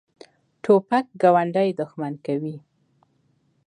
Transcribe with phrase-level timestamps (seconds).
[0.63, 2.55] توپک ګاونډي دښمن کوي.